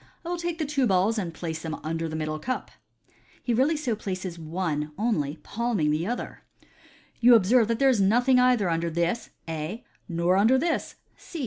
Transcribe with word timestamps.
I 0.25 0.29
will 0.29 0.37
take 0.37 0.57
the 0.57 0.65
two 0.65 0.87
balls, 0.87 1.19
and 1.19 1.31
place 1.31 1.61
them 1.61 1.75
under 1.83 2.09
the 2.09 2.15
middle 2.15 2.39
cup." 2.39 2.71
He 3.43 3.53
really 3.53 3.77
so 3.77 3.95
places 3.95 4.39
one 4.39 4.93
only, 4.97 5.37
palming 5.43 5.91
the 5.91 6.07
other." 6.07 6.41
You 7.21 7.35
observe 7.35 7.67
that 7.67 7.77
there 7.77 7.87
is 7.87 8.01
nothing 8.01 8.39
either 8.39 8.67
under 8.67 8.89
this 8.89 9.29
(A), 9.47 9.83
nor 10.09 10.37
under 10.37 10.57
this 10.57 10.95
(C)." 11.17 11.39